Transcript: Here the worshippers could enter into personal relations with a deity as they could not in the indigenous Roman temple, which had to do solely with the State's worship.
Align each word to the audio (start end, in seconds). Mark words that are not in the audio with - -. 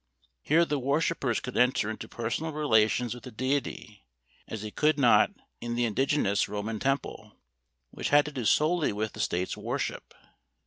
Here 0.41 0.65
the 0.65 0.79
worshippers 0.79 1.39
could 1.39 1.55
enter 1.55 1.87
into 1.91 2.07
personal 2.07 2.51
relations 2.53 3.13
with 3.13 3.27
a 3.27 3.31
deity 3.31 4.07
as 4.47 4.63
they 4.63 4.71
could 4.71 4.97
not 4.97 5.29
in 5.59 5.75
the 5.75 5.85
indigenous 5.85 6.49
Roman 6.49 6.79
temple, 6.79 7.37
which 7.91 8.09
had 8.09 8.25
to 8.25 8.31
do 8.31 8.45
solely 8.45 8.91
with 8.91 9.13
the 9.13 9.19
State's 9.19 9.55
worship. 9.55 10.15